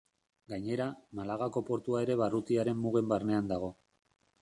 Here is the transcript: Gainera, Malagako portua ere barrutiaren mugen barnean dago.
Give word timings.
Gainera, 0.53 0.87
Malagako 1.19 1.63
portua 1.69 2.03
ere 2.09 2.17
barrutiaren 2.25 2.83
mugen 2.87 3.15
barnean 3.17 3.55
dago. 3.57 3.75